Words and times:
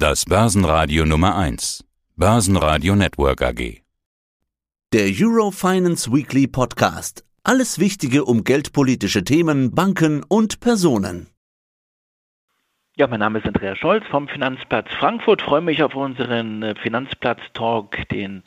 Das 0.00 0.26
Börsenradio 0.26 1.04
Nummer 1.04 1.36
1. 1.36 1.84
Börsenradio 2.14 2.94
Network 2.94 3.42
AG. 3.42 3.82
Der 4.92 5.10
Eurofinance 5.12 6.12
Weekly 6.12 6.46
Podcast. 6.46 7.24
Alles 7.42 7.80
Wichtige 7.80 8.24
um 8.24 8.44
geldpolitische 8.44 9.24
Themen, 9.24 9.74
Banken 9.74 10.22
und 10.22 10.60
Personen. 10.60 11.26
Ja, 12.94 13.08
mein 13.08 13.18
Name 13.18 13.40
ist 13.40 13.48
Andreas 13.48 13.76
Scholz 13.78 14.04
vom 14.08 14.28
Finanzplatz 14.28 14.86
Frankfurt. 15.00 15.42
freue 15.42 15.62
mich 15.62 15.82
auf 15.82 15.96
unseren 15.96 16.62
äh, 16.62 16.76
Finanzplatz 16.76 17.40
Talk, 17.54 18.08
den 18.10 18.44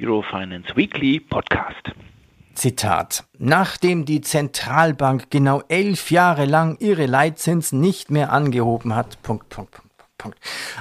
Eurofinance 0.00 0.74
Weekly 0.74 1.20
Podcast. 1.20 1.92
Zitat. 2.54 3.22
Nachdem 3.38 4.04
die 4.04 4.20
Zentralbank 4.20 5.30
genau 5.30 5.62
elf 5.68 6.10
Jahre 6.10 6.44
lang 6.44 6.76
ihre 6.80 7.06
Leitzinsen 7.06 7.80
nicht 7.80 8.10
mehr 8.10 8.32
angehoben 8.32 8.96
hat. 8.96 9.22
Punkt, 9.22 9.48
Punkt, 9.48 9.70
Punkt. 9.76 9.87
Punkt. 10.18 10.38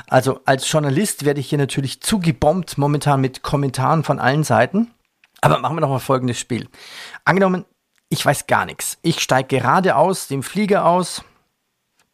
Also 0.08 0.42
als 0.46 0.70
Journalist 0.70 1.24
werde 1.24 1.40
ich 1.40 1.50
hier 1.50 1.58
natürlich 1.58 2.02
zugebombt 2.02 2.78
momentan 2.78 3.22
mit 3.22 3.44
Kommentaren 3.44 4.04
von 4.04 4.20
allen 4.20 4.44
Seiten. 4.44 4.92
Aber 5.42 5.60
machen 5.60 5.78
wir 5.78 5.82
doch 5.82 5.90
mal 5.90 6.00
folgendes 6.00 6.40
Spiel. 6.40 6.68
Angenommen, 7.24 7.66
ich 8.10 8.26
weiß 8.26 8.48
gar 8.48 8.66
nichts. 8.66 8.98
Ich 9.04 9.20
steige 9.20 9.60
gerade 9.60 9.96
aus 9.96 10.28
dem 10.28 10.42
Flieger 10.42 10.86
aus, 10.86 11.24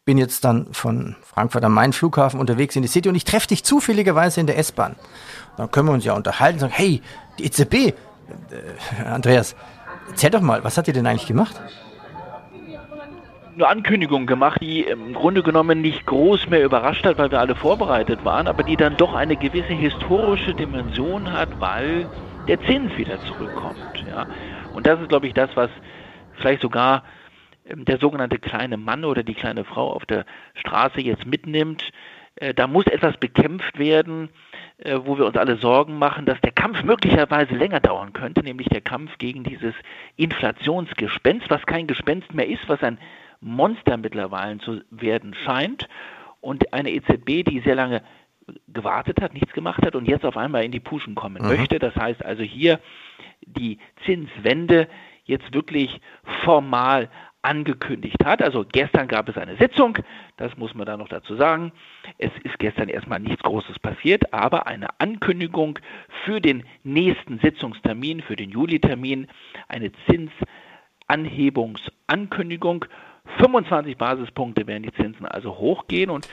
bin 0.04 0.18
jetzt 0.18 0.44
dann 0.44 0.72
von 0.74 1.16
Frankfurt 1.22 1.64
am 1.64 1.72
Main 1.72 1.92
Flughafen 1.92 2.38
unterwegs 2.38 2.76
in 2.76 2.82
die 2.82 2.88
City 2.88 3.08
und 3.08 3.14
ich 3.14 3.24
treffe 3.24 3.48
dich 3.48 3.64
zufälligerweise 3.64 4.40
in 4.40 4.46
der 4.46 4.58
S-Bahn. 4.58 4.96
Dann 5.56 5.70
können 5.70 5.88
wir 5.88 5.92
uns 5.94 6.04
ja 6.04 6.12
unterhalten 6.12 6.56
und 6.56 6.60
sagen, 6.60 6.74
hey, 6.74 7.00
die 7.38 7.46
EZB, 7.46 7.74
äh, 7.74 7.94
Andreas, 9.06 9.56
erzähl 10.10 10.30
doch 10.30 10.42
mal, 10.42 10.62
was 10.62 10.76
hat 10.76 10.88
ihr 10.88 10.94
denn 10.94 11.06
eigentlich 11.06 11.26
gemacht? 11.26 11.58
Eine 13.54 13.68
Ankündigung 13.68 14.26
gemacht, 14.26 14.60
die 14.60 14.80
im 14.82 15.14
Grunde 15.14 15.44
genommen 15.44 15.80
nicht 15.80 16.06
groß 16.06 16.48
mehr 16.48 16.64
überrascht 16.64 17.06
hat, 17.06 17.18
weil 17.18 17.30
wir 17.30 17.38
alle 17.38 17.54
vorbereitet 17.54 18.24
waren, 18.24 18.48
aber 18.48 18.64
die 18.64 18.76
dann 18.76 18.96
doch 18.96 19.14
eine 19.14 19.36
gewisse 19.36 19.74
historische 19.74 20.54
Dimension 20.54 21.32
hat, 21.32 21.60
weil 21.60 22.08
der 22.48 22.60
Zins 22.62 22.96
wieder 22.96 23.20
zurückkommt. 23.20 24.04
Ja. 24.08 24.26
Und 24.72 24.88
das 24.88 25.00
ist, 25.00 25.08
glaube 25.08 25.28
ich, 25.28 25.34
das, 25.34 25.50
was 25.54 25.70
vielleicht 26.32 26.62
sogar 26.62 27.04
ähm, 27.64 27.84
der 27.84 27.98
sogenannte 27.98 28.38
kleine 28.38 28.76
Mann 28.76 29.04
oder 29.04 29.22
die 29.22 29.34
kleine 29.34 29.64
Frau 29.64 29.92
auf 29.92 30.04
der 30.04 30.24
Straße 30.54 31.00
jetzt 31.00 31.24
mitnimmt. 31.24 31.92
Äh, 32.34 32.54
da 32.54 32.66
muss 32.66 32.86
etwas 32.86 33.16
bekämpft 33.18 33.78
werden, 33.78 34.30
äh, 34.78 34.98
wo 35.04 35.16
wir 35.16 35.26
uns 35.26 35.36
alle 35.36 35.56
Sorgen 35.56 35.96
machen, 35.96 36.26
dass 36.26 36.40
der 36.40 36.50
Kampf 36.50 36.82
möglicherweise 36.82 37.54
länger 37.54 37.78
dauern 37.78 38.12
könnte, 38.12 38.42
nämlich 38.42 38.68
der 38.68 38.80
Kampf 38.80 39.16
gegen 39.18 39.44
dieses 39.44 39.74
Inflationsgespenst, 40.16 41.48
was 41.50 41.64
kein 41.66 41.86
Gespenst 41.86 42.34
mehr 42.34 42.48
ist, 42.48 42.68
was 42.68 42.82
ein 42.82 42.98
Monster 43.44 43.96
mittlerweile 43.96 44.58
zu 44.58 44.80
werden 44.90 45.34
scheint 45.44 45.88
und 46.40 46.72
eine 46.72 46.90
EZB, 46.90 47.44
die 47.44 47.60
sehr 47.64 47.74
lange 47.74 48.02
gewartet 48.68 49.20
hat, 49.22 49.32
nichts 49.34 49.52
gemacht 49.52 49.84
hat 49.84 49.94
und 49.94 50.06
jetzt 50.06 50.24
auf 50.24 50.36
einmal 50.36 50.64
in 50.64 50.72
die 50.72 50.80
Puschen 50.80 51.14
kommen 51.14 51.42
mhm. 51.42 51.48
möchte. 51.48 51.78
Das 51.78 51.94
heißt 51.94 52.24
also 52.24 52.42
hier 52.42 52.80
die 53.46 53.78
Zinswende 54.04 54.88
jetzt 55.24 55.54
wirklich 55.54 56.00
formal 56.44 57.08
angekündigt 57.44 58.24
hat. 58.24 58.42
Also 58.42 58.64
gestern 58.70 59.06
gab 59.06 59.28
es 59.28 59.36
eine 59.36 59.56
Sitzung, 59.56 59.98
das 60.38 60.56
muss 60.56 60.74
man 60.74 60.86
da 60.86 60.96
noch 60.96 61.08
dazu 61.08 61.36
sagen. 61.36 61.72
Es 62.18 62.30
ist 62.42 62.58
gestern 62.58 62.88
erstmal 62.88 63.20
nichts 63.20 63.42
Großes 63.42 63.78
passiert, 63.78 64.32
aber 64.32 64.66
eine 64.66 64.88
Ankündigung 64.98 65.78
für 66.24 66.40
den 66.40 66.64
nächsten 66.82 67.38
Sitzungstermin, 67.40 68.22
für 68.22 68.36
den 68.36 68.50
Julitermin, 68.50 69.28
eine 69.68 69.92
Zinsanhebungsankündigung. 71.08 72.86
25 73.38 73.96
Basispunkte 73.96 74.66
werden 74.66 74.82
die 74.82 74.92
Zinsen 74.92 75.26
also 75.26 75.56
hochgehen 75.58 76.10
und 76.10 76.28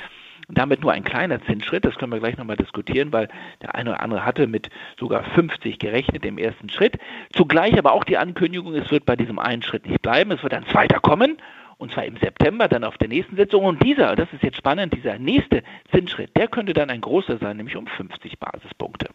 damit 0.49 0.81
nur 0.81 0.91
ein 0.91 1.03
kleiner 1.03 1.41
Zinsschritt, 1.45 1.85
das 1.85 1.95
können 1.95 2.11
wir 2.11 2.19
gleich 2.19 2.37
nochmal 2.37 2.57
diskutieren, 2.57 3.13
weil 3.13 3.29
der 3.61 3.75
eine 3.75 3.91
oder 3.91 4.01
andere 4.01 4.25
hatte 4.25 4.47
mit 4.47 4.69
sogar 4.99 5.23
50 5.23 5.79
gerechnet 5.79 6.25
im 6.25 6.37
ersten 6.37 6.69
Schritt. 6.69 6.97
Zugleich 7.31 7.77
aber 7.77 7.93
auch 7.93 8.03
die 8.03 8.17
Ankündigung, 8.17 8.75
es 8.75 8.91
wird 8.91 9.05
bei 9.05 9.15
diesem 9.15 9.39
einen 9.39 9.61
Schritt 9.61 9.85
nicht 9.85 10.01
bleiben, 10.01 10.31
es 10.31 10.43
wird 10.43 10.53
ein 10.53 10.65
zweiter 10.65 10.99
kommen 10.99 11.37
und 11.81 11.91
zwar 11.91 12.05
im 12.05 12.15
September, 12.17 12.67
dann 12.67 12.83
auf 12.83 12.97
der 12.99 13.07
nächsten 13.07 13.35
Sitzung. 13.35 13.65
Und 13.65 13.81
dieser, 13.83 14.15
das 14.15 14.31
ist 14.33 14.43
jetzt 14.43 14.57
spannend, 14.57 14.93
dieser 14.93 15.17
nächste 15.17 15.63
Zinsschritt, 15.91 16.35
der 16.37 16.47
könnte 16.47 16.73
dann 16.73 16.91
ein 16.91 17.01
großer 17.01 17.39
sein, 17.39 17.57
nämlich 17.57 17.75
um 17.75 17.87
50 17.87 18.37
Basispunkte. 18.39 19.09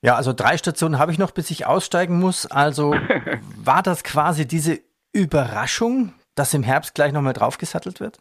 Ja, 0.00 0.14
also 0.14 0.32
drei 0.32 0.56
Stationen 0.56 1.00
habe 1.00 1.10
ich 1.10 1.18
noch, 1.18 1.32
bis 1.32 1.50
ich 1.50 1.66
aussteigen 1.66 2.20
muss. 2.20 2.46
Also 2.46 2.94
war 3.56 3.82
das 3.82 4.04
quasi 4.04 4.46
diese 4.46 4.78
Überraschung, 5.12 6.14
dass 6.40 6.54
im 6.54 6.62
Herbst 6.62 6.94
gleich 6.94 7.12
nochmal 7.12 7.34
draufgesattelt 7.34 8.00
wird? 8.00 8.18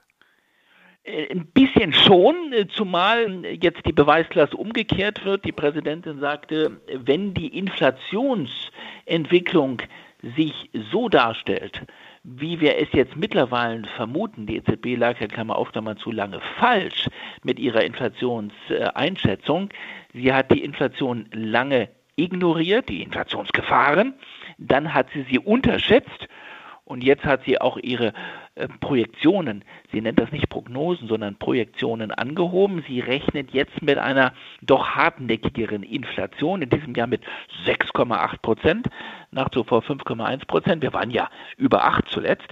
Äh, 1.03 1.31
ein 1.31 1.45
bisschen 1.47 1.93
schon, 1.93 2.51
äh, 2.51 2.67
zumal 2.67 3.45
jetzt 3.45 3.85
die 3.85 3.93
Beweislast 3.93 4.53
umgekehrt 4.53 5.23
wird. 5.23 5.45
Die 5.45 5.53
Präsidentin 5.53 6.19
sagte, 6.19 6.81
wenn 6.93 7.33
die 7.33 7.57
Inflationsentwicklung 7.57 9.81
sich 10.35 10.69
so 10.91 11.07
darstellt, 11.07 11.83
wie 12.23 12.59
wir 12.59 12.77
es 12.77 12.89
jetzt 12.91 13.15
mittlerweile 13.15 13.87
vermuten, 13.95 14.45
die 14.45 14.57
EZB 14.57 14.97
lag 14.97 15.21
ja 15.21 15.27
Klammer 15.27 15.55
auf, 15.55 15.71
Klammer 15.71 15.95
zu 15.95 16.11
lange 16.11 16.41
falsch 16.59 17.07
mit 17.43 17.57
ihrer 17.57 17.85
Inflationseinschätzung. 17.85 19.69
Sie 20.13 20.33
hat 20.33 20.51
die 20.51 20.65
Inflation 20.65 21.29
lange 21.31 21.87
ignoriert, 22.17 22.89
die 22.89 23.01
Inflationsgefahren, 23.01 24.15
dann 24.57 24.93
hat 24.93 25.07
sie 25.13 25.25
sie 25.29 25.39
unterschätzt 25.39 26.27
und 26.89 27.03
jetzt 27.03 27.23
hat 27.23 27.43
sie 27.45 27.61
auch 27.61 27.77
ihre 27.77 28.13
äh, 28.55 28.67
Projektionen, 28.81 29.63
sie 29.91 30.01
nennt 30.01 30.19
das 30.19 30.31
nicht 30.31 30.49
Prognosen, 30.49 31.07
sondern 31.07 31.35
Projektionen 31.35 32.11
angehoben. 32.11 32.83
Sie 32.87 32.99
rechnet 32.99 33.51
jetzt 33.51 33.83
mit 33.83 33.99
einer 33.99 34.33
doch 34.63 34.95
hartnäckigeren 34.95 35.83
Inflation, 35.83 36.63
in 36.63 36.69
diesem 36.71 36.95
Jahr 36.95 37.05
mit 37.05 37.21
6,8 37.63 38.41
Prozent, 38.41 38.87
nach 39.29 39.49
zuvor 39.49 39.83
5,1 39.83 40.47
Prozent. 40.47 40.81
Wir 40.81 40.91
waren 40.91 41.11
ja 41.11 41.29
über 41.57 41.85
8 41.85 42.09
zuletzt. 42.09 42.47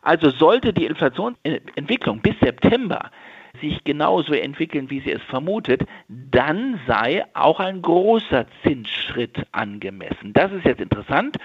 Also 0.00 0.30
sollte 0.30 0.72
die 0.72 0.86
Inflationsentwicklung 0.86 2.22
bis 2.22 2.40
September 2.40 3.10
sich 3.60 3.84
genauso 3.84 4.32
entwickeln, 4.32 4.88
wie 4.88 5.00
sie 5.00 5.12
es 5.12 5.22
vermutet, 5.24 5.82
dann 6.08 6.80
sei 6.86 7.26
auch 7.34 7.60
ein 7.60 7.82
großer 7.82 8.46
Zinsschritt 8.62 9.46
angemessen. 9.52 10.32
Das 10.32 10.50
ist 10.50 10.64
jetzt 10.64 10.80
interessant. 10.80 11.36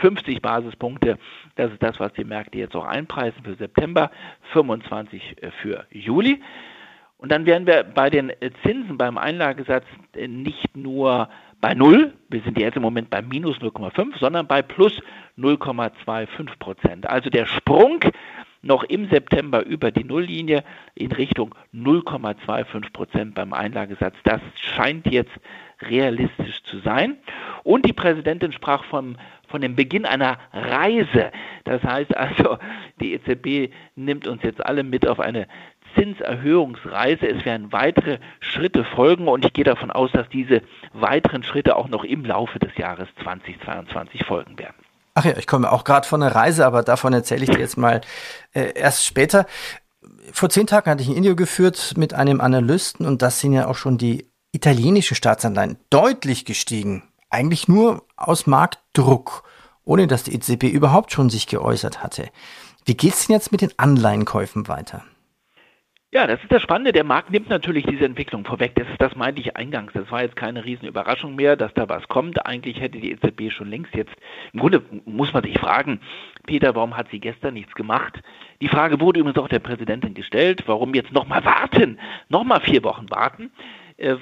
50 0.00 0.42
Basispunkte, 0.42 1.18
das 1.56 1.72
ist 1.72 1.82
das, 1.82 1.98
was 2.00 2.12
die 2.14 2.24
Märkte 2.24 2.58
jetzt 2.58 2.76
auch 2.76 2.86
einpreisen 2.86 3.42
für 3.44 3.54
September, 3.54 4.10
25 4.52 5.42
äh, 5.42 5.50
für 5.62 5.86
Juli. 5.90 6.40
Und 7.18 7.32
dann 7.32 7.46
wären 7.46 7.66
wir 7.66 7.82
bei 7.82 8.10
den 8.10 8.30
äh, 8.30 8.50
Zinsen 8.62 8.96
beim 8.96 9.18
Einlagesatz 9.18 9.84
äh, 10.14 10.28
nicht 10.28 10.76
nur 10.76 11.28
bei 11.60 11.74
Null, 11.74 12.14
wir 12.28 12.40
sind 12.42 12.58
jetzt 12.58 12.76
im 12.76 12.82
Moment 12.82 13.10
bei 13.10 13.20
minus 13.20 13.56
0,5, 13.56 14.16
sondern 14.18 14.46
bei 14.46 14.62
plus 14.62 14.92
0,25 15.36 16.58
Prozent. 16.60 17.08
Also 17.08 17.30
der 17.30 17.46
Sprung 17.46 18.00
noch 18.62 18.84
im 18.84 19.08
September 19.08 19.64
über 19.64 19.90
die 19.90 20.04
Nulllinie 20.04 20.62
in 20.94 21.10
Richtung 21.10 21.54
0,25 21.74 22.92
Prozent 22.92 23.34
beim 23.34 23.52
Einlagesatz. 23.52 24.14
Das 24.24 24.40
scheint 24.54 25.06
jetzt 25.08 25.32
realistisch 25.82 26.62
zu 26.64 26.78
sein. 26.80 27.18
Und 27.62 27.86
die 27.86 27.92
Präsidentin 27.92 28.52
sprach 28.52 28.84
vom, 28.84 29.16
von 29.48 29.60
dem 29.60 29.76
Beginn 29.76 30.06
einer 30.06 30.38
Reise. 30.52 31.30
Das 31.64 31.82
heißt 31.82 32.16
also, 32.16 32.58
die 33.00 33.14
EZB 33.14 33.72
nimmt 33.96 34.26
uns 34.26 34.42
jetzt 34.42 34.64
alle 34.64 34.82
mit 34.82 35.06
auf 35.06 35.20
eine 35.20 35.46
Zinserhöhungsreise. 35.96 37.26
Es 37.26 37.44
werden 37.44 37.72
weitere 37.72 38.18
Schritte 38.40 38.84
folgen 38.84 39.28
und 39.28 39.44
ich 39.44 39.52
gehe 39.52 39.64
davon 39.64 39.90
aus, 39.90 40.12
dass 40.12 40.28
diese 40.28 40.62
weiteren 40.92 41.42
Schritte 41.42 41.76
auch 41.76 41.88
noch 41.88 42.04
im 42.04 42.24
Laufe 42.24 42.58
des 42.58 42.76
Jahres 42.76 43.08
2022 43.22 44.24
folgen 44.24 44.58
werden. 44.58 44.76
Ach 45.14 45.24
ja, 45.24 45.36
ich 45.36 45.46
komme 45.46 45.72
auch 45.72 45.84
gerade 45.84 46.06
von 46.06 46.22
einer 46.22 46.34
Reise, 46.34 46.64
aber 46.64 46.82
davon 46.82 47.12
erzähle 47.12 47.42
ich 47.42 47.50
dir 47.50 47.58
jetzt 47.58 47.76
mal 47.76 48.00
äh, 48.52 48.72
erst 48.74 49.04
später. 49.04 49.46
Vor 50.32 50.48
zehn 50.48 50.66
Tagen 50.66 50.90
hatte 50.90 51.02
ich 51.02 51.08
ein 51.08 51.16
Interview 51.16 51.34
geführt 51.34 51.94
mit 51.96 52.14
einem 52.14 52.40
Analysten 52.40 53.04
und 53.04 53.22
das 53.22 53.40
sind 53.40 53.52
ja 53.52 53.66
auch 53.66 53.74
schon 53.74 53.98
die 53.98 54.30
italienischen 54.52 55.16
Staatsanleihen 55.16 55.78
deutlich 55.90 56.44
gestiegen. 56.44 57.02
Eigentlich 57.30 57.68
nur 57.68 58.04
aus 58.16 58.46
Marktdruck, 58.46 59.44
ohne 59.84 60.06
dass 60.06 60.24
die 60.24 60.34
EZB 60.34 60.64
überhaupt 60.64 61.12
schon 61.12 61.30
sich 61.30 61.46
geäußert 61.46 62.02
hatte. 62.02 62.30
Wie 62.84 62.96
geht 62.96 63.12
es 63.12 63.26
denn 63.26 63.34
jetzt 63.34 63.52
mit 63.52 63.60
den 63.60 63.72
Anleihenkäufen 63.76 64.68
weiter? 64.68 65.04
Ja, 66.10 66.26
das 66.26 66.42
ist 66.42 66.50
das 66.50 66.62
Spannende. 66.62 66.92
Der 66.92 67.04
Markt 67.04 67.30
nimmt 67.30 67.50
natürlich 67.50 67.84
diese 67.84 68.06
Entwicklung 68.06 68.46
vorweg. 68.46 68.74
Das, 68.76 68.86
das 68.98 69.14
meinte 69.14 69.42
ich 69.42 69.58
eingangs. 69.58 69.92
Das 69.92 70.10
war 70.10 70.22
jetzt 70.22 70.36
keine 70.36 70.64
Riesenüberraschung 70.64 71.36
mehr, 71.36 71.54
dass 71.54 71.74
da 71.74 71.86
was 71.86 72.08
kommt. 72.08 72.46
Eigentlich 72.46 72.80
hätte 72.80 72.98
die 72.98 73.12
EZB 73.12 73.52
schon 73.52 73.68
längst 73.68 73.94
jetzt, 73.94 74.14
im 74.54 74.60
Grunde 74.60 74.82
muss 75.04 75.34
man 75.34 75.42
sich 75.42 75.58
fragen, 75.58 76.00
Peter, 76.46 76.74
warum 76.74 76.96
hat 76.96 77.10
sie 77.10 77.20
gestern 77.20 77.52
nichts 77.52 77.74
gemacht? 77.74 78.22
Die 78.62 78.68
Frage 78.68 79.00
wurde 79.00 79.20
übrigens 79.20 79.38
auch 79.38 79.48
der 79.48 79.58
Präsidentin 79.58 80.14
gestellt, 80.14 80.62
warum 80.64 80.94
jetzt 80.94 81.12
nochmal 81.12 81.44
warten, 81.44 81.98
nochmal 82.30 82.62
vier 82.62 82.82
Wochen 82.84 83.10
warten, 83.10 83.52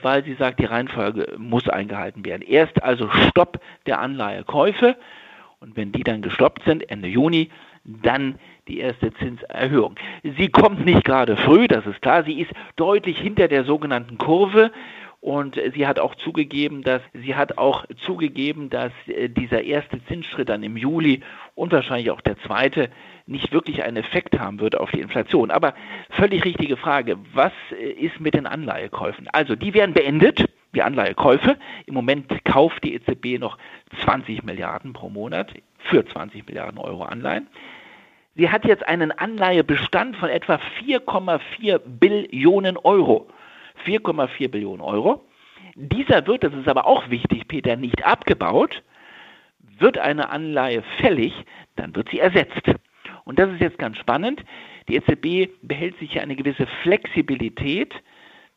weil 0.03 0.25
sie 0.25 0.35
sagt, 0.35 0.61
die 0.61 0.65
Reihenfolge 0.65 1.35
muss 1.39 1.69
eingehalten 1.69 2.25
werden. 2.25 2.43
Erst 2.43 2.83
also 2.83 3.09
Stopp 3.29 3.61
der 3.87 4.01
Anleihekäufe 4.01 4.97
und 5.61 5.77
wenn 5.77 5.93
die 5.93 6.03
dann 6.03 6.23
gestoppt 6.23 6.65
sind, 6.65 6.89
Ende 6.91 7.09
Juni, 7.09 7.51
dann 7.85 8.39
die 8.69 8.79
erste 8.79 9.13
Zinserhöhung. 9.15 9.95
Sie 10.23 10.49
kommt 10.49 10.85
nicht 10.85 11.05
gerade 11.05 11.37
früh, 11.37 11.69
das 11.69 11.87
ist 11.87 12.03
klar. 12.03 12.25
Sie 12.25 12.41
ist 12.41 12.51
deutlich 12.75 13.19
hinter 13.19 13.49
der 13.49 13.65
sogenannten 13.65 14.19
Kurve. 14.19 14.73
Und 15.27 15.61
sie 15.75 15.89
hat 15.89 15.99
auch 15.99 16.15
zugegeben, 16.15 16.85
dass 16.85 17.03
sie 17.13 17.35
hat 17.35 17.59
auch 17.59 17.85
zugegeben, 18.05 18.71
dass 18.71 18.93
äh, 19.09 19.29
dieser 19.29 19.65
erste 19.65 20.01
Zinsschritt 20.05 20.49
dann 20.49 20.63
im 20.63 20.77
Juli 20.77 21.21
und 21.57 21.73
wahrscheinlich 21.73 22.13
auch 22.13 22.21
der 22.21 22.39
zweite 22.39 22.91
nicht 23.27 23.51
wirklich 23.51 23.83
einen 23.83 23.97
Effekt 23.97 24.39
haben 24.39 24.61
wird 24.61 24.79
auf 24.79 24.93
die 24.93 25.01
Inflation. 25.01 25.51
Aber 25.51 25.75
völlig 26.11 26.45
richtige 26.45 26.77
Frage, 26.77 27.19
was 27.35 27.51
äh, 27.73 27.91
ist 27.91 28.21
mit 28.21 28.35
den 28.35 28.47
Anleihekäufen? 28.47 29.27
Also 29.33 29.57
die 29.57 29.75
werden 29.75 29.95
beendet, 29.95 30.45
die 30.77 30.83
Anleihekäufe. 30.83 31.57
Im 31.87 31.95
Moment 31.95 32.45
kauft 32.45 32.85
die 32.85 32.95
EZB 32.95 33.41
noch 33.41 33.59
20 34.05 34.45
Milliarden 34.45 34.93
pro 34.93 35.09
Monat 35.09 35.53
für 35.79 36.07
20 36.07 36.47
Milliarden 36.47 36.79
Euro 36.79 37.03
Anleihen. 37.03 37.49
Sie 38.37 38.49
hat 38.49 38.65
jetzt 38.65 38.87
einen 38.87 39.11
Anleihebestand 39.11 40.19
von 40.19 40.29
etwa 40.29 40.61
4,4 40.87 41.81
Billionen 41.85 42.77
Euro. 42.77 43.27
4,4 43.85 44.49
Billionen 44.49 44.81
Euro. 44.81 45.25
Dieser 45.75 46.27
wird, 46.27 46.45
das 46.45 46.55
ist 46.55 46.69
aber 46.69 46.87
auch 46.87 47.11
wichtig, 47.11 47.49
Peter, 47.49 47.77
nicht 47.77 48.05
abgebaut. 48.05 48.83
Wird 49.79 49.99
eine 49.99 50.31
Anleihe 50.31 50.83
fällig, 50.99 51.35
dann 51.77 51.95
wird 51.95 52.09
sie 52.11 52.19
ersetzt. 52.19 52.63
Und 53.25 53.39
das 53.39 53.51
ist 53.51 53.61
jetzt 53.61 53.79
ganz 53.79 53.99
spannend. 53.99 54.43
Die 54.89 54.97
EZB 54.97 55.51
behält 55.63 55.99
sich 55.99 56.15
ja 56.15 56.23
eine 56.23 56.37
gewisse 56.37 56.67
Flexibilität. 56.83 57.93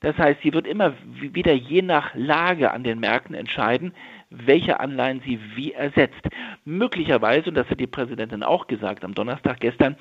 Das 0.01 0.17
heißt, 0.17 0.41
sie 0.43 0.53
wird 0.53 0.65
immer 0.65 0.93
wieder 1.19 1.53
je 1.53 1.81
nach 1.81 2.11
Lage 2.13 2.71
an 2.71 2.83
den 2.83 2.99
Märkten 2.99 3.35
entscheiden, 3.35 3.93
welche 4.29 4.79
Anleihen 4.79 5.21
sie 5.25 5.39
wie 5.55 5.73
ersetzt. 5.73 6.21
Möglicherweise, 6.63 7.49
und 7.49 7.55
das 7.55 7.69
hat 7.69 7.79
die 7.79 7.87
Präsidentin 7.87 8.43
auch 8.43 8.67
gesagt 8.67 9.03
am 9.03 9.13
Donnerstag 9.13 9.59
gestern, 9.59 9.97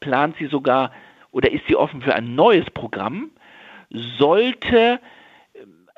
plant 0.00 0.36
sie 0.38 0.46
sogar 0.46 0.92
oder 1.30 1.50
ist 1.50 1.66
sie 1.66 1.76
offen 1.76 2.02
für 2.02 2.14
ein 2.14 2.34
neues 2.34 2.68
Programm, 2.70 3.30
sollte 3.90 5.00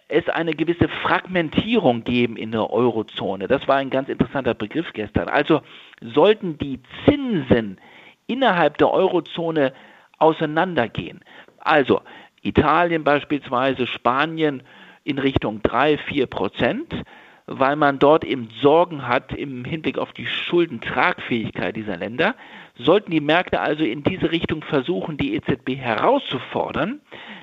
es 0.09 0.29
eine 0.29 0.55
gewisse 0.55 0.89
Fragmentierung 0.89 2.05
geben 2.05 2.37
in 2.37 2.53
der 2.53 2.71
Eurozone. 2.71 3.47
Das 3.47 3.67
war 3.69 3.77
ein 3.77 3.91
ganz 3.91 4.09
interessanter 4.09 4.55
Begriff 4.55 4.93
gestern. 4.93 5.29
Also 5.29 5.63
sollten 6.01 6.59
die 6.59 6.81
Zinsen 7.05 7.79
innerhalb 8.27 8.79
der 8.79 8.91
Eurozone 8.91 9.73
auseinandergehen. 10.19 11.21
Also 11.59 12.03
Italien 12.43 13.05
beispielsweise, 13.05 13.87
Spanien 13.87 14.63
in 15.05 15.19
Richtung 15.19 15.63
3, 15.63 15.99
4 15.99 16.27
Prozent, 16.27 16.95
weil 17.47 17.77
man 17.77 17.99
dort 17.99 18.25
eben 18.25 18.49
Sorgen 18.61 19.07
hat 19.07 19.33
im 19.33 19.65
Hinblick 19.65 19.99
auf 19.99 20.13
die 20.13 20.27
Schuldentragfähigkeit 20.27 21.75
dieser 21.75 21.97
Länder. 21.97 22.35
Sollten 22.85 23.11
die 23.11 23.21
Märkte 23.21 23.61
also 23.61 23.85
in 23.85 24.03
diese 24.03 24.31
Richtung 24.31 24.63
versuchen, 24.63 25.17
die 25.17 25.35
EZB 25.35 25.77
herauszufordern, 25.77 27.01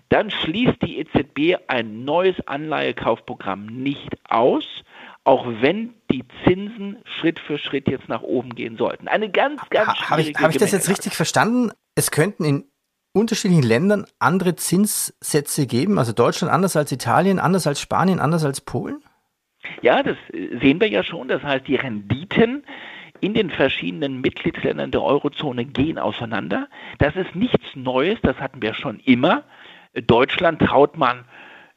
dann 0.10 0.32
schließt 0.32 0.82
die 0.82 1.00
EZB 1.00 1.62
ein 1.68 2.06
neues 2.06 2.36
Anleihekaufprogramm 2.48 3.66
nicht 3.66 4.18
aus, 4.30 4.66
auch 5.24 5.46
wenn 5.62 5.94
die 6.10 6.24
Zinsen 6.44 7.00
Schritt 7.04 7.40
für 7.40 7.58
Schritt 7.58 7.90
jetzt 7.90 8.08
nach 8.08 8.22
oben 8.22 8.56
gehen 8.56 8.78
sollten. 8.78 9.08
Eine 9.08 9.30
ganz, 9.30 9.62
ganz 9.70 9.88
ha, 9.88 10.10
Habe 10.10 10.22
ich, 10.22 10.36
hab 10.38 10.52
ich 10.52 10.58
das 10.58 10.72
jetzt 10.72 10.90
richtig 10.90 11.16
verstanden? 11.16 11.72
Es 11.96 12.12
könnten 12.12 12.46
in 12.46 12.64
unterschiedlichen 13.14 13.64
Ländern 13.64 14.06
andere 14.20 14.56
Zinssätze 14.56 15.68
geben, 15.68 16.00
also 16.00 16.14
Deutschland 16.14 16.54
anders 16.54 16.76
als 16.76 16.92
Italien, 16.92 17.40
anders 17.40 17.68
als 17.68 17.82
Spanien, 17.82 18.20
anders 18.20 18.46
als 18.46 18.62
Polen? 18.62 19.04
Ja, 19.82 20.02
das 20.04 20.16
sehen 20.32 20.80
wir 20.80 20.88
ja 20.88 21.04
schon. 21.04 21.28
Das 21.28 21.44
heißt, 21.44 21.68
die 21.68 21.76
Renditen 21.76 22.64
in 23.22 23.34
den 23.34 23.50
verschiedenen 23.50 24.22
Mitgliedsländern 24.22 24.92
der 24.92 25.02
Eurozone 25.04 25.66
gehen 25.66 25.98
auseinander. 25.98 26.68
Das 27.00 27.16
ist 27.16 27.36
nichts 27.36 27.76
Neues, 27.76 28.20
das 28.22 28.38
hatten 28.38 28.62
wir 28.62 28.74
schon 28.74 29.00
immer. 29.00 29.44
Deutschland 30.06 30.62
traut 30.62 30.98
man 30.98 31.26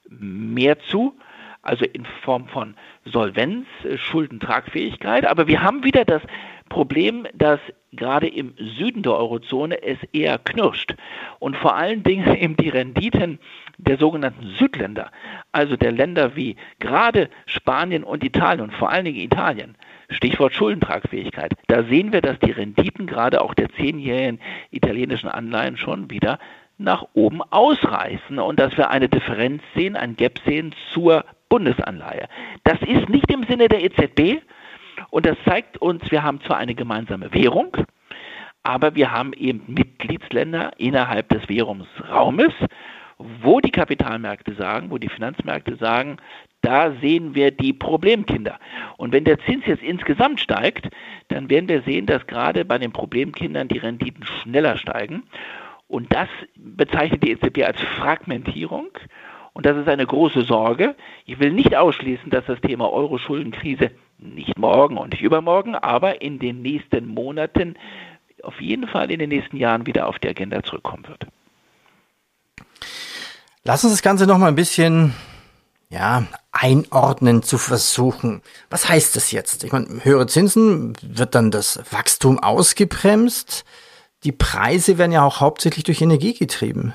mehr 0.09 0.79
zu, 0.81 1.17
also 1.63 1.85
in 1.85 2.05
Form 2.23 2.49
von 2.49 2.75
Solvenz, 3.05 3.67
Schuldentragfähigkeit. 3.97 5.27
Aber 5.27 5.47
wir 5.47 5.63
haben 5.63 5.85
wieder 5.85 6.05
das 6.05 6.23
Problem, 6.71 7.27
dass 7.35 7.61
gerade 7.93 8.29
im 8.29 8.55
Süden 8.57 9.03
der 9.03 9.13
Eurozone 9.13 9.83
es 9.83 9.99
eher 10.13 10.39
knirscht 10.39 10.95
und 11.39 11.57
vor 11.57 11.77
allen 11.77 12.03
Dingen 12.03 12.35
eben 12.41 12.57
die 12.57 12.71
Renditen 12.71 13.39
der 13.77 13.99
sogenannten 13.99 14.47
Südländer, 14.59 15.11
also 15.53 15.77
der 15.77 15.93
Länder 15.93 16.37
wie 16.37 16.57
gerade 16.79 17.29
Spanien 17.47 18.05
und 18.05 18.25
Italien 18.25 18.63
und 18.63 18.73
vor 18.73 18.91
allen 18.91 19.05
Dingen 19.05 19.19
Italien, 19.21 19.75
Stichwort 20.09 20.55
Schuldentragfähigkeit, 20.55 21.53
da 21.67 21.83
sehen 21.85 22.13
wir, 22.13 22.21
dass 22.21 22.39
die 22.39 22.53
Renditen 22.53 23.07
gerade 23.07 23.43
auch 23.43 23.55
der 23.55 23.69
zehnjährigen 23.71 24.41
italienischen 24.71 25.29
Anleihen 25.29 25.77
schon 25.77 26.11
wieder 26.11 26.39
nach 26.79 27.05
oben 27.15 27.43
ausreißen 27.43 28.39
und 28.39 28.59
dass 28.59 28.77
wir 28.77 28.91
eine 28.91 29.09
Differenz 29.09 29.63
sehen, 29.75 29.97
ein 29.97 30.17
Gap 30.17 30.39
sehen 30.47 30.75
zur 30.93 31.25
Bundesanleihe. 31.49 32.29
Das 32.65 32.81
ist 32.83 33.09
nicht 33.09 33.31
im 33.31 33.45
Sinne 33.45 33.69
der 33.69 33.83
EZB 33.83 34.41
und 35.11 35.27
das 35.27 35.37
zeigt 35.45 35.79
uns, 35.79 36.11
wir 36.11 36.23
haben 36.23 36.41
zwar 36.43 36.59
eine 36.59 36.75
gemeinsame 36.75 37.33
Währung, 37.33 37.77
aber 38.63 38.95
wir 38.95 39.11
haben 39.11 39.33
eben 39.33 39.63
Mitgliedsländer 39.67 40.73
innerhalb 40.79 41.29
des 41.29 41.49
Währungsraumes, 41.49 42.53
wo 43.43 43.61
die 43.61 43.71
Kapitalmärkte 43.71 44.55
sagen, 44.55 44.91
wo 44.91 44.99
die 44.99 45.09
Finanzmärkte 45.09 45.77
sagen, 45.77 46.17
da 46.63 46.93
sehen 47.01 47.35
wir 47.35 47.51
die 47.51 47.73
Problemkinder. 47.73 48.59
Und 48.97 49.13
wenn 49.13 49.25
der 49.25 49.39
Zins 49.41 49.67
jetzt 49.67 49.83
insgesamt 49.83 50.41
steigt, 50.41 50.89
dann 51.29 51.49
werden 51.51 51.69
wir 51.69 51.83
sehen, 51.83 52.07
dass 52.07 52.27
gerade 52.27 52.65
bei 52.65 52.79
den 52.79 52.93
Problemkindern 52.93 53.69
die 53.69 53.79
Renditen 53.79 54.25
schneller 54.25 54.77
steigen. 54.77 55.25
Und 55.89 56.13
das 56.15 56.29
bezeichnet 56.57 57.23
die 57.23 57.33
EZB 57.33 57.65
als 57.65 57.81
Fragmentierung. 57.81 58.89
Und 59.53 59.67
das 59.67 59.77
ist 59.77 59.89
eine 59.89 60.07
große 60.07 60.43
Sorge. 60.43 60.95
Ich 61.27 61.41
will 61.41 61.53
nicht 61.53 61.75
ausschließen, 61.75 62.31
dass 62.31 62.45
das 62.47 62.61
Thema 62.61 62.93
Euro-Schuldenkrise 62.93 63.91
nicht 64.21 64.59
morgen 64.59 64.97
und 64.97 65.11
nicht 65.11 65.23
übermorgen, 65.23 65.75
aber 65.75 66.23
in 66.23 66.39
den 66.39 66.63
nächsten 66.63 67.07
Monaten, 67.07 67.77
auf 68.43 68.61
jeden 68.61 68.89
Fall 68.89 69.11
in 69.11 69.19
den 69.19 69.29
nächsten 69.29 69.57
Jahren 69.57 69.87
wieder 69.87 70.07
auf 70.09 70.19
die 70.19 70.29
Agenda 70.29 70.63
zurückkommen 70.63 71.07
wird. 71.09 71.27
Lass 73.65 73.85
uns 73.85 73.93
das 73.93 74.03
Ganze 74.03 74.27
noch 74.27 74.39
mal 74.39 74.49
ein 74.49 74.55
bisschen 74.55 75.15
ja, 75.91 76.25
einordnen 76.53 77.43
zu 77.43 77.59
versuchen. 77.59 78.43
Was 78.71 78.89
heißt 78.89 79.17
das 79.17 79.33
jetzt? 79.33 79.65
Ich 79.65 79.73
meine, 79.73 80.05
höhere 80.05 80.27
Zinsen, 80.27 80.95
wird 81.03 81.35
dann 81.35 81.51
das 81.51 81.83
Wachstum 81.93 82.39
ausgebremst? 82.39 83.65
die 84.25 84.33
Preise 84.33 84.99
werden 84.99 85.13
ja 85.13 85.25
auch 85.25 85.41
hauptsächlich 85.41 85.85
durch 85.85 86.03
Energie 86.03 86.35
getrieben. 86.35 86.93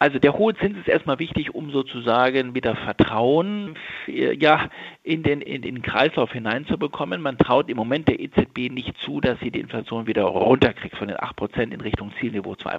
Also 0.00 0.20
der 0.20 0.34
hohe 0.34 0.54
Zins 0.54 0.78
ist 0.78 0.86
erstmal 0.86 1.18
wichtig, 1.18 1.54
um 1.56 1.72
sozusagen 1.72 2.54
wieder 2.54 2.76
Vertrauen 2.76 3.74
ja, 4.06 4.68
in, 5.02 5.24
den, 5.24 5.40
in 5.40 5.62
den 5.62 5.82
Kreislauf 5.82 6.32
hineinzubekommen. 6.32 7.20
Man 7.20 7.36
traut 7.36 7.68
im 7.68 7.76
Moment 7.76 8.06
der 8.06 8.20
EZB 8.20 8.70
nicht 8.70 8.96
zu, 8.98 9.20
dass 9.20 9.40
sie 9.40 9.50
die 9.50 9.58
Inflation 9.58 10.06
wieder 10.06 10.22
runterkriegt 10.22 10.96
von 10.96 11.08
den 11.08 11.16
8% 11.16 11.72
in 11.72 11.80
Richtung 11.80 12.12
Zielniveau 12.20 12.52
2%. 12.52 12.78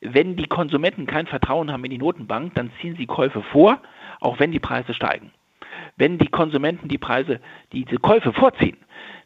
Wenn 0.00 0.36
die 0.36 0.46
Konsumenten 0.46 1.06
kein 1.06 1.26
Vertrauen 1.26 1.70
haben 1.70 1.84
in 1.84 1.90
die 1.90 1.98
Notenbank, 1.98 2.54
dann 2.54 2.70
ziehen 2.80 2.96
sie 2.96 3.06
Käufe 3.06 3.42
vor, 3.42 3.82
auch 4.20 4.38
wenn 4.38 4.52
die 4.52 4.60
Preise 4.60 4.94
steigen. 4.94 5.32
Wenn 5.96 6.16
die 6.16 6.28
Konsumenten 6.28 6.88
die 6.88 6.98
Preise, 6.98 7.40
diese 7.72 7.96
Käufe 7.96 8.32
vorziehen, 8.32 8.78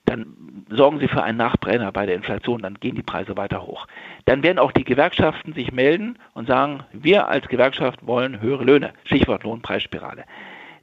dann 0.05 0.65
sorgen 0.71 0.99
sie 0.99 1.09
für 1.09 1.23
einen 1.23 1.39
Nachbrenner 1.39 1.93
bei 1.93 2.07
der 2.07 2.17
Inflation, 2.17 2.63
dann 2.63 2.75
gehen 2.75 2.97
die 2.97 3.03
Preise 3.03 3.37
weiter 3.37 3.63
hoch. 3.63 3.87
Dann 4.25 4.43
werden 4.43 4.59
auch 4.59 4.73
die 4.73 4.85
Gewerkschaften 4.85 5.53
sich 5.53 5.73
melden 5.73 6.19
und 6.35 6.49
sagen, 6.49 6.85
wir 6.93 7.29
als 7.29 7.47
Gewerkschaft 7.49 8.07
wollen 8.07 8.41
höhere 8.41 8.65
Löhne. 8.65 8.93
Stichwort 9.05 9.45
Lohnpreisspirale. 9.45 10.25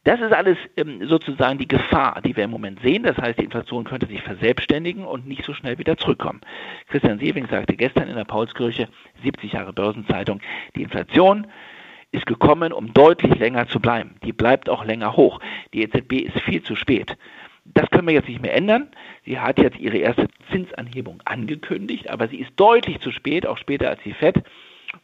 Das 0.06 0.22
ist 0.22 0.32
alles 0.32 0.58
ähm, 0.78 1.06
sozusagen 1.08 1.60
die 1.60 1.68
Gefahr, 1.68 2.22
die 2.22 2.36
wir 2.36 2.46
im 2.46 2.52
Moment 2.52 2.80
sehen. 2.82 3.04
Das 3.04 3.18
heißt, 3.18 3.38
die 3.38 3.44
Inflation 3.44 3.84
könnte 3.84 4.08
sich 4.08 4.22
verselbstständigen 4.22 5.06
und 5.06 5.28
nicht 5.28 5.44
so 5.44 5.54
schnell 5.54 5.78
wieder 5.78 5.98
zurückkommen. 5.98 6.42
Christian 6.88 7.20
Sewing 7.20 7.48
sagte 7.48 7.76
gestern 7.76 8.08
in 8.08 8.16
der 8.16 8.24
Paulskirche, 8.24 8.88
70 9.24 9.54
Jahre 9.54 9.74
Börsenzeitung, 9.74 10.40
die 10.76 10.84
Inflation 10.84 11.48
ist 12.12 12.26
gekommen, 12.26 12.74
um 12.74 12.94
deutlich 12.94 13.38
länger 13.38 13.68
zu 13.68 13.80
bleiben. 13.80 14.16
Die 14.24 14.34
bleibt 14.34 14.70
auch 14.70 14.84
länger 14.84 15.16
hoch. 15.16 15.40
Die 15.74 15.84
EZB 15.84 16.14
ist 16.14 16.40
viel 16.40 16.64
zu 16.64 16.76
spät. 16.76 17.18
Das 17.66 17.90
können 17.90 18.08
wir 18.08 18.14
jetzt 18.14 18.28
nicht 18.28 18.42
mehr 18.42 18.56
ändern. 18.56 18.90
Sie 19.26 19.40
hat 19.40 19.60
jetzt 19.60 19.80
ihre 19.80 19.98
erste 19.98 20.28
Zinsanhebung 20.52 21.22
angekündigt, 21.26 22.10
aber 22.10 22.28
sie 22.28 22.38
ist 22.38 22.52
deutlich 22.56 23.00
zu 23.00 23.12
spät, 23.12 23.46
auch 23.46 23.58
später 23.58 23.90
als 23.90 24.02
die 24.04 24.14
FED. 24.14 24.44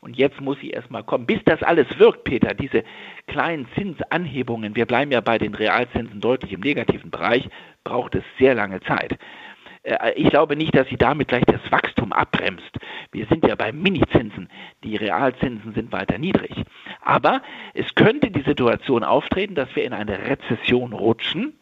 Und 0.01 0.17
jetzt 0.17 0.41
muss 0.41 0.59
sie 0.59 0.71
erstmal 0.71 1.03
kommen. 1.03 1.27
Bis 1.27 1.43
das 1.45 1.61
alles 1.61 1.87
wirkt, 1.99 2.23
Peter, 2.23 2.53
diese 2.53 2.83
kleinen 3.27 3.67
Zinsanhebungen, 3.75 4.75
wir 4.75 4.85
bleiben 4.85 5.11
ja 5.11 5.21
bei 5.21 5.37
den 5.37 5.53
Realzinsen 5.53 6.21
deutlich 6.21 6.53
im 6.53 6.61
negativen 6.61 7.11
Bereich, 7.11 7.47
braucht 7.83 8.15
es 8.15 8.23
sehr 8.39 8.55
lange 8.55 8.81
Zeit. 8.81 9.17
Äh, 9.83 10.13
ich 10.15 10.29
glaube 10.29 10.55
nicht, 10.55 10.75
dass 10.75 10.87
sie 10.89 10.97
damit 10.97 11.27
gleich 11.27 11.45
das 11.45 11.71
Wachstum 11.71 12.11
abbremst. 12.11 12.77
Wir 13.11 13.25
sind 13.27 13.45
ja 13.45 13.55
bei 13.55 13.71
Minizinsen. 13.71 14.49
Die 14.83 14.95
Realzinsen 14.95 15.73
sind 15.73 15.91
weiter 15.91 16.17
niedrig. 16.17 16.51
Aber 17.01 17.41
es 17.73 17.93
könnte 17.95 18.31
die 18.31 18.41
Situation 18.41 19.03
auftreten, 19.03 19.55
dass 19.55 19.73
wir 19.75 19.83
in 19.83 19.93
eine 19.93 20.27
Rezession 20.27 20.93
rutschen 20.93 21.53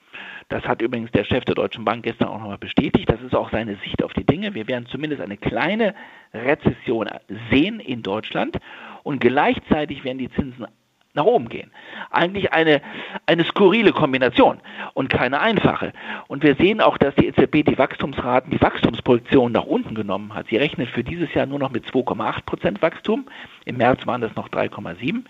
Das 0.53 0.65
hat 0.65 0.83
übrigens 0.83 1.09
der 1.09 1.23
Chef 1.23 1.43
der 1.45 1.55
Deutschen 1.55 1.83
Bank 1.83 2.03
gestern 2.03 2.27
auch 2.27 2.37
nochmal 2.37 2.59
bestätigt. 2.59 3.09
Das 3.09 3.19
ist 3.23 3.33
auch 3.33 3.49
seine 3.49 3.75
Sicht 3.77 4.03
auf 4.03 4.13
die 4.13 4.23
Dinge. 4.23 4.53
Wir 4.53 4.67
werden 4.67 4.85
zumindest 4.85 5.19
eine 5.19 5.35
kleine 5.35 5.95
Rezession 6.31 7.09
sehen 7.49 7.79
in 7.79 8.03
Deutschland 8.03 8.59
und 9.01 9.19
gleichzeitig 9.19 10.03
werden 10.03 10.19
die 10.19 10.29
Zinsen 10.29 10.67
nach 11.15 11.25
oben 11.25 11.49
gehen. 11.49 11.71
Eigentlich 12.09 12.53
eine, 12.53 12.81
eine 13.25 13.43
skurrile 13.45 13.93
Kombination 13.93 14.59
und 14.93 15.09
keine 15.09 15.39
einfache. 15.39 15.93
Und 16.27 16.43
wir 16.43 16.55
sehen 16.55 16.81
auch, 16.81 16.97
dass 16.97 17.13
die 17.15 17.27
EZB 17.27 17.63
die 17.65 17.77
Wachstumsraten, 17.77 18.51
die 18.51 18.61
Wachstumsproduktion 18.61 19.51
nach 19.51 19.65
unten 19.65 19.95
genommen 19.95 20.33
hat. 20.33 20.47
Sie 20.49 20.57
rechnet 20.57 20.89
für 20.89 21.03
dieses 21.03 21.33
Jahr 21.33 21.45
nur 21.45 21.59
noch 21.59 21.71
mit 21.71 21.85
2,8 21.85 22.45
Prozent 22.45 22.81
Wachstum. 22.81 23.25
Im 23.65 23.77
März 23.77 24.05
waren 24.07 24.21
das 24.21 24.35
noch 24.35 24.49
3,7. 24.49 25.23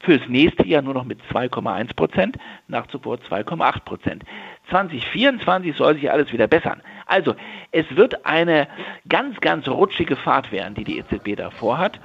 Fürs 0.00 0.26
nächste 0.28 0.66
Jahr 0.66 0.82
nur 0.82 0.94
noch 0.94 1.04
mit 1.04 1.20
2,1 1.32 1.94
Prozent, 1.94 2.36
nach 2.68 2.86
zuvor 2.88 3.16
2,8 3.16 3.80
Prozent. 3.84 4.24
2024 4.70 5.76
soll 5.76 5.94
sich 5.94 6.10
alles 6.10 6.32
wieder 6.32 6.46
bessern. 6.46 6.82
Also, 7.06 7.34
es 7.72 7.84
wird 7.96 8.24
eine 8.24 8.68
ganz, 9.08 9.40
ganz 9.40 9.68
rutschige 9.68 10.16
Fahrt 10.16 10.52
werden, 10.52 10.74
die 10.74 10.84
die 10.84 10.98
EZB 10.98 11.36
da 11.36 11.50
vorhat. 11.50 12.00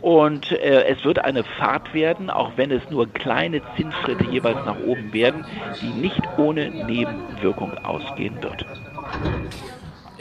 Und 0.00 0.52
äh, 0.52 0.84
es 0.84 1.04
wird 1.04 1.18
eine 1.18 1.44
Fahrt 1.44 1.92
werden, 1.92 2.30
auch 2.30 2.52
wenn 2.56 2.70
es 2.70 2.88
nur 2.90 3.06
kleine 3.12 3.60
Zinsschritte 3.76 4.24
jeweils 4.24 4.64
nach 4.64 4.78
oben 4.86 5.12
werden, 5.12 5.44
die 5.82 5.88
nicht 5.88 6.20
ohne 6.38 6.70
Nebenwirkung 6.70 7.76
ausgehen 7.78 8.42
wird. 8.42 8.64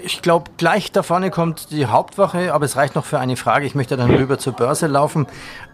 Ich 0.03 0.21
glaube, 0.21 0.51
gleich 0.57 0.91
da 0.91 1.03
vorne 1.03 1.29
kommt 1.29 1.71
die 1.71 1.85
Hauptwache, 1.85 2.53
aber 2.53 2.65
es 2.65 2.75
reicht 2.75 2.95
noch 2.95 3.05
für 3.05 3.19
eine 3.19 3.35
Frage. 3.35 3.65
Ich 3.65 3.75
möchte 3.75 3.97
dann 3.97 4.09
rüber 4.09 4.37
zur 4.37 4.53
Börse 4.53 4.87
laufen. 4.87 5.27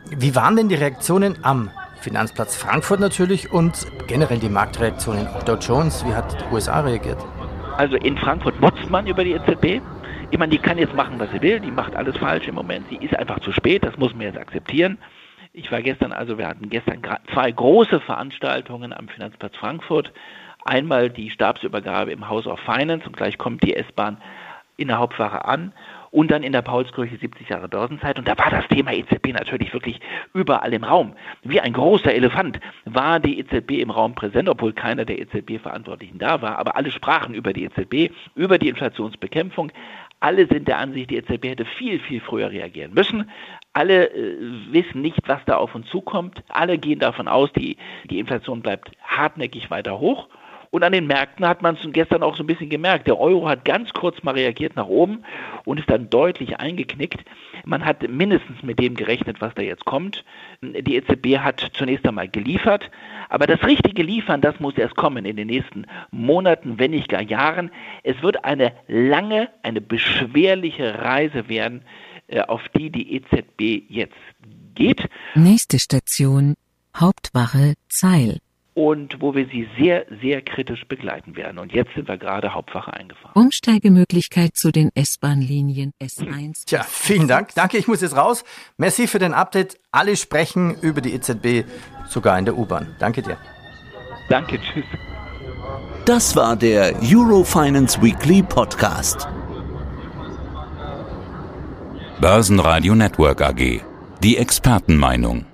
Wie 0.10 0.36
waren 0.36 0.56
denn 0.56 0.70
die 0.70 0.76
Reaktionen 0.76 1.38
am 1.44 1.72
Finanzplatz 2.06 2.56
Frankfurt 2.56 3.00
natürlich 3.00 3.52
und 3.52 3.88
generell 4.06 4.38
die 4.38 4.48
Marktreaktionen? 4.48 5.28
Auch 5.28 5.42
Dow 5.42 5.56
Jones, 5.56 6.06
wie 6.06 6.14
hat 6.14 6.40
die 6.40 6.54
USA 6.54 6.82
reagiert? 6.82 7.18
Also 7.78 7.96
in 7.96 8.16
Frankfurt 8.16 8.62
motzt 8.62 8.88
man 8.92 9.08
über 9.08 9.24
die 9.24 9.32
EZB. 9.32 9.82
Ich 10.30 10.38
meine, 10.38 10.52
die 10.52 10.60
kann 10.60 10.78
jetzt 10.78 10.94
machen, 10.94 11.16
was 11.18 11.32
sie 11.32 11.42
will, 11.42 11.60
die 11.60 11.72
macht 11.72 11.96
alles 11.96 12.16
falsch 12.18 12.48
im 12.48 12.54
Moment. 12.54 12.86
Sie 12.90 12.98
ist 12.98 13.16
einfach 13.18 13.40
zu 13.40 13.52
spät, 13.52 13.84
das 13.84 13.98
muss 13.98 14.14
man 14.14 14.22
jetzt 14.22 14.38
akzeptieren. 14.38 15.00
Ich 15.52 15.72
war 15.72 15.82
gestern, 15.82 16.12
also 16.12 16.38
wir 16.38 16.48
hatten 16.48 16.70
gestern 16.70 17.02
zwei 17.34 17.52
große 17.52 18.00
Veranstaltungen 18.02 18.94
am 18.94 19.08
Finanzplatz 19.08 19.56
Frankfurt. 19.56 20.14
Einmal 20.64 21.10
die 21.10 21.32
Stabsübergabe 21.32 22.12
im 22.12 22.30
House 22.30 22.46
of 22.46 22.60
Finance 22.60 23.08
und 23.08 23.18
gleich 23.18 23.40
kommt 23.40 23.64
die 23.64 23.76
S-Bahn 23.76 24.18
in 24.78 24.90
der 24.90 25.00
Hauptwache 25.00 25.44
an 25.46 25.74
und 26.16 26.32
dann 26.32 26.44
in 26.44 26.54
der 26.54 26.62
Paulskirche 26.62 27.18
70 27.18 27.50
Jahre 27.50 27.68
Börsenzeit. 27.68 28.18
Und 28.18 28.26
da 28.26 28.38
war 28.38 28.50
das 28.50 28.66
Thema 28.70 28.94
EZB 28.94 29.34
natürlich 29.34 29.74
wirklich 29.74 30.00
überall 30.34 30.74
im 30.74 30.86
Raum. 30.86 31.14
Wie 31.44 31.60
ein 31.60 31.74
großer 31.74 32.14
Elefant 32.14 32.62
war 32.86 33.20
die 33.20 33.38
EZB 33.38 33.82
im 33.82 33.92
Raum 33.92 34.16
präsent, 34.16 34.48
obwohl 34.48 34.72
keiner 34.72 35.04
der 35.04 35.20
EZB-Verantwortlichen 35.20 36.18
da 36.18 36.42
war. 36.42 36.58
Aber 36.58 36.78
alle 36.78 36.90
sprachen 36.90 37.36
über 37.36 37.52
die 37.52 37.66
EZB, 37.66 38.14
über 38.34 38.58
die 38.58 38.70
Inflationsbekämpfung. 38.70 39.74
Alle 40.22 40.48
sind 40.48 40.70
der 40.70 40.78
Ansicht, 40.78 41.10
die 41.10 41.18
EZB 41.18 41.50
hätte 41.50 41.66
viel, 41.66 42.00
viel 42.00 42.22
früher 42.22 42.50
reagieren 42.50 42.94
müssen. 42.94 43.30
Alle 43.74 44.10
äh, 44.12 44.38
wissen 44.72 45.02
nicht, 45.02 45.20
was 45.28 45.44
da 45.46 45.58
auf 45.58 45.76
uns 45.76 45.90
zukommt. 45.90 46.42
Alle 46.48 46.78
gehen 46.78 47.00
davon 47.00 47.28
aus, 47.28 47.52
die, 47.52 47.76
die 48.10 48.20
Inflation 48.20 48.62
bleibt 48.62 48.90
hartnäckig 49.04 49.70
weiter 49.70 50.00
hoch. 50.00 50.30
Und 50.76 50.84
an 50.84 50.92
den 50.92 51.08
Märkten 51.08 51.48
hat 51.48 51.62
man 51.62 51.76
es 51.76 51.90
gestern 51.94 52.22
auch 52.22 52.36
so 52.36 52.44
ein 52.44 52.48
bisschen 52.48 52.70
gemerkt. 52.70 53.08
Der 53.08 53.18
Euro 53.18 53.48
hat 53.48 53.64
ganz 53.64 53.94
kurz 53.94 54.22
mal 54.24 54.34
reagiert 54.34 54.76
nach 54.76 54.88
oben 54.88 55.24
und 55.64 55.80
ist 55.80 55.90
dann 55.90 56.10
deutlich 56.10 56.60
eingeknickt. 56.60 57.24
Man 57.64 57.86
hat 57.86 58.06
mindestens 58.10 58.62
mit 58.62 58.78
dem 58.80 58.96
gerechnet, 58.96 59.40
was 59.40 59.54
da 59.56 59.62
jetzt 59.62 59.86
kommt. 59.86 60.26
Die 60.62 60.98
EZB 60.98 61.38
hat 61.38 61.72
zunächst 61.76 62.06
einmal 62.06 62.28
geliefert, 62.28 62.92
aber 63.30 63.48
das 63.48 63.64
richtige 63.64 64.04
Liefern, 64.04 64.42
das 64.42 64.60
muss 64.60 64.78
erst 64.78 64.98
kommen 64.98 65.24
in 65.24 65.38
den 65.38 65.48
nächsten 65.48 65.86
Monaten, 66.12 66.78
wenn 66.78 66.92
nicht 66.92 67.08
gar 67.08 67.22
Jahren. 67.22 67.72
Es 68.04 68.22
wird 68.22 68.44
eine 68.44 68.74
lange, 68.90 69.48
eine 69.64 69.80
beschwerliche 69.80 71.00
Reise 71.00 71.48
werden, 71.48 71.84
äh, 72.28 72.42
auf 72.42 72.68
die 72.78 72.90
die 72.90 73.16
EZB 73.16 73.86
jetzt 73.88 74.18
geht. 74.74 75.08
Nächste 75.36 75.80
Station, 75.80 76.56
Hauptwache 76.94 77.76
Zeil 77.88 78.40
und 78.76 79.22
wo 79.22 79.34
wir 79.34 79.48
sie 79.48 79.68
sehr, 79.80 80.06
sehr 80.22 80.42
kritisch 80.42 80.86
begleiten 80.86 81.36
werden. 81.36 81.58
Und 81.60 81.72
jetzt 81.72 81.94
sind 81.96 82.08
wir 82.08 82.18
gerade 82.18 82.54
Hauptwache 82.54 82.94
eingefahren. 82.94 83.32
Umsteigemöglichkeit 83.34 84.56
zu 84.56 84.72
den 84.72 84.92
S-Bahn-Linien 84.94 85.94
S1. 86.04 86.66
Tja, 86.66 86.84
vielen 86.84 87.28
Dank. 87.28 87.56
Danke, 87.56 87.78
ich 87.78 87.88
muss 87.88 88.02
jetzt 88.02 88.18
raus. 88.18 88.44
Merci 88.78 89.08
für 89.08 89.18
den 89.18 89.34
Update. 89.34 89.80
Alle 89.92 90.18
sprechen 90.18 90.76
über 90.82 91.00
die 91.00 91.14
EZB, 91.14 91.66
sogar 92.08 92.38
in 92.38 92.44
der 92.44 92.58
U-Bahn. 92.58 92.96
Danke 93.00 93.22
dir. 93.22 93.38
Danke, 94.30 94.60
tschüss. 94.60 94.86
Das 96.04 96.36
war 96.36 96.58
der 96.58 96.96
Eurofinance 97.02 98.02
Weekly 98.02 98.44
Podcast. 98.44 99.28
Börsenradio 102.20 102.94
Network 102.94 103.42
AG. 103.42 103.82
Die 104.22 104.38
Expertenmeinung. 104.38 105.46